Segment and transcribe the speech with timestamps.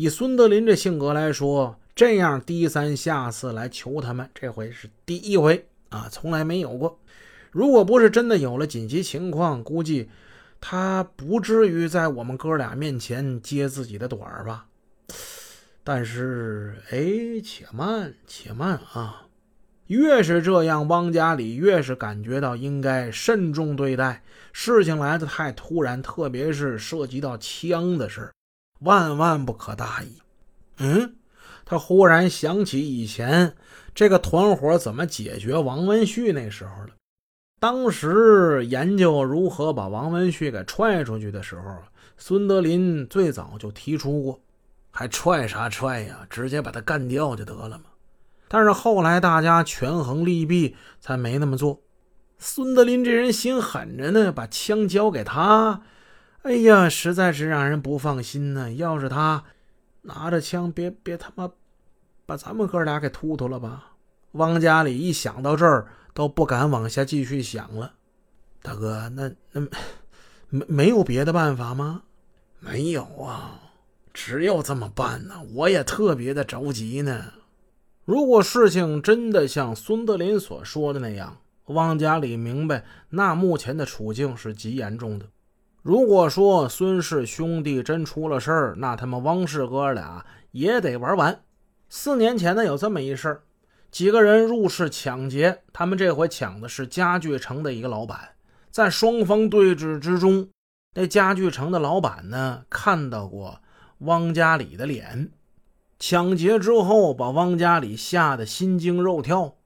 [0.00, 6.98] 以孙德林这性格来说，这样低三下四来求他们，这回是第一回啊，从来没有过。
[7.50, 10.08] 如果不是真的有了紧急情况，估计
[10.58, 14.64] 他不至于在我们哥俩面前揭自己的短儿吧。
[15.84, 19.26] 但是，哎，且慢，且慢啊！
[19.88, 24.22] 越是这样，汪家里越是感觉到应该慎重对待。
[24.54, 28.32] 事情来的太突然，特别是涉及到枪的事，
[28.80, 30.18] 万万不可大意。
[30.78, 31.14] 嗯，
[31.64, 33.54] 他忽然想起以前
[33.94, 36.90] 这个团伙怎么解决王文旭那时候了。
[37.58, 41.76] 当时研究如何把王文旭给踹出去的时候，
[42.16, 44.40] 孙德林最早就提出过。
[44.90, 46.26] 还踹啥踹呀？
[46.28, 47.84] 直接把他干掉就得了嘛。
[48.48, 51.80] 但是后来大家权衡利弊，才没那么做。
[52.38, 55.82] 孙德林这人心狠着呢，把枪交给他，
[56.42, 58.72] 哎呀，实在是让人不放心呢。
[58.72, 59.44] 要是他
[60.02, 61.50] 拿着枪，别别他妈
[62.24, 63.92] 把咱们哥俩给突突了吧？
[64.32, 67.92] 汪家里一想到这儿，都不敢往下继续想了。
[68.62, 69.60] 大哥，那那
[70.48, 72.02] 没没有别的办法吗？
[72.58, 73.60] 没有啊。
[74.14, 77.34] 只有这么办呢，我也特别的着急呢。
[78.06, 85.26] 如果事情真的像孙德林所说的那样，汪家里明白，那目前的处境是极严重的。
[85.82, 91.42] 如果说孙氏兄弟真出了事儿，那他们汪氏哥俩也得玩完。
[91.88, 93.42] 四年前呢，有这么一事儿，
[93.90, 98.30] 几个人入室抢劫，他们这回抢的是家具城的一个老板。
[98.70, 100.48] 在双方对峙之中，
[100.94, 103.60] 那家具城的老板呢，看到过。
[104.00, 105.30] 汪家里的脸，
[105.98, 109.56] 抢劫之后把汪家里吓得心惊肉跳。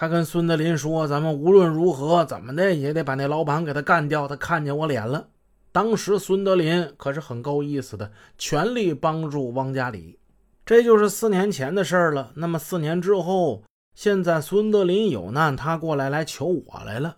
[0.00, 5.26] 他跟孙德林说：“咱们无论如何怎么的也得把那老板给他干掉。”他看见我脸了。
[5.72, 10.20] 当时孙德林可是很够意思的，全力帮助汪家里。
[10.64, 12.30] 这就是四年前的事儿了。
[12.36, 13.64] 那么四年之后，
[13.96, 17.16] 现在孙德林有难，他过来来求我来了。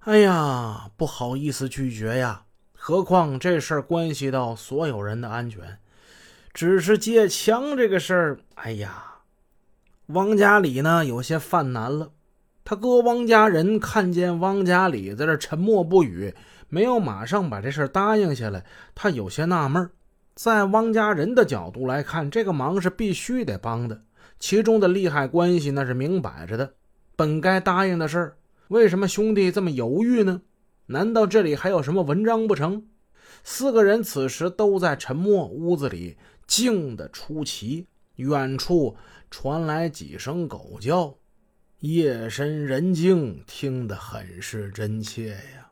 [0.00, 2.42] 哎呀，不好意思拒绝呀。
[2.72, 5.78] 何况这事儿关系到所有人的安全，
[6.52, 9.17] 只是借枪这个事儿，哎呀，
[10.08, 12.12] 汪家里呢有些犯难了。
[12.64, 16.34] 他哥汪家人看见汪家里在这沉默不语，
[16.68, 18.64] 没有马上把这事答应下来，
[18.94, 19.90] 他有些纳闷。
[20.34, 24.00] 在汪家人的角度来看，这个忙是必须得帮的，
[24.38, 26.72] 其中的利害关系那是明摆着的。
[27.14, 28.36] 本该答应的事儿，
[28.68, 30.40] 为什么兄弟这么犹豫呢？
[30.86, 32.84] 难道这里还有什么文章不成？
[33.44, 37.86] 四个人此时都在沉默，屋子里静得出奇。
[38.18, 38.96] 远处
[39.30, 41.14] 传来几声狗叫，
[41.80, 45.70] 夜深人静，听得很是真切呀。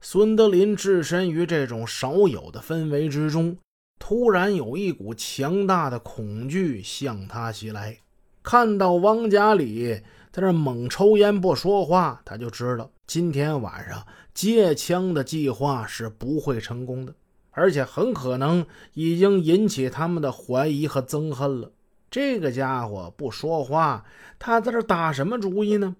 [0.00, 3.58] 孙德林置身于这种少有的氛围之中，
[3.98, 7.98] 突然有一股强大的恐惧向他袭来。
[8.44, 10.00] 看到汪家里
[10.30, 14.06] 在那猛抽烟不说话，他就知道今天晚上。
[14.32, 17.12] 借枪的计划是不会成功的，
[17.50, 18.64] 而且很可能
[18.94, 21.72] 已经引起他们的怀疑和憎恨了。
[22.10, 24.04] 这个家伙不说话，
[24.38, 25.96] 他在这打什么主意呢？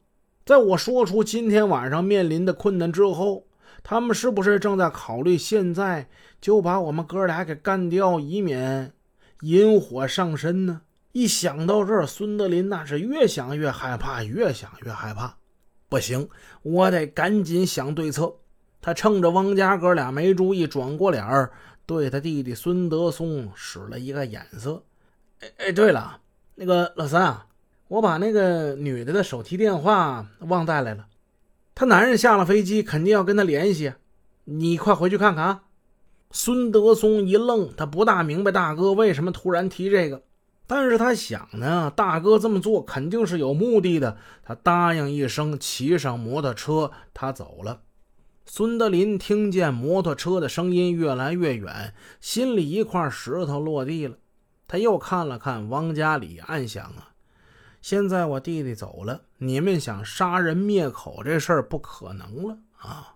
[0.47, 3.47] 在我说出今天晚上面临的困难之后，
[3.83, 6.09] 他们是不是正在考虑现在
[6.41, 8.93] 就把我们哥俩给干掉，以免
[9.43, 10.81] 引火上身呢？
[11.13, 15.37] 一想到这儿，孙德林那是越想越害怕，越想越害怕。
[15.89, 16.29] 不行，
[16.63, 18.35] 我得赶紧想对策。
[18.81, 21.51] 他趁着汪家哥俩没注意，转过脸儿，
[21.85, 24.83] 对他弟弟孙德松使了一个眼色。
[25.41, 26.21] 哎哎，对了，
[26.57, 27.47] 那个老三啊，
[27.89, 31.07] 我把那个女的的手提电话忘带来了。
[31.75, 33.93] 她男人下了飞机，肯定要跟她联系，
[34.45, 35.63] 你快回去看看啊。
[36.31, 40.23] 孙德松一愣，他不大明白大哥为什么突然提这个。
[40.67, 44.19] 但是他想呢，大哥这么做肯定是有目的的。
[44.43, 47.81] 他答应一声，骑上摩托车，他走了。
[48.45, 54.17] 孙德林听见摩托车的声音越来越远，心里一块石头落地了。
[54.69, 57.09] 他又看了看汪家里，暗想啊，
[57.81, 63.15] 现在我弟弟走了，你们想杀人灭口这事儿不可能了啊！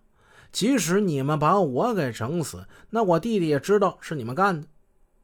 [0.50, 4.66] 即使你们把我给整死，那我弟弟也知道是你们干的。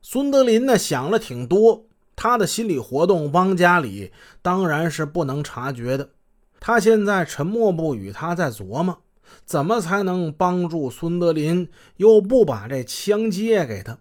[0.01, 1.87] 孙德林呢，想了挺多。
[2.15, 4.13] 他的心理活动，汪家里
[4.43, 6.11] 当然是不能察觉的。
[6.59, 9.03] 他现在沉默不语，他在琢磨
[9.45, 13.99] 怎么才能帮助孙德林，又不把这枪借给他。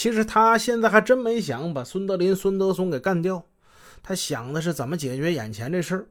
[0.00, 3.44] 其实他现在还真没想把孙德林、孙德松给干掉，
[4.02, 6.06] 他想的是怎么解决眼前这事儿，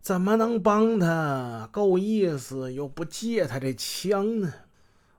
[0.00, 4.54] 怎么能帮他够意思又不借他这枪呢？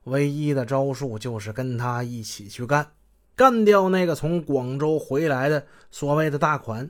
[0.04, 2.92] 唯一的招数就是跟他一起去干。
[3.36, 6.88] 干掉那个从广州回来的所谓的大款。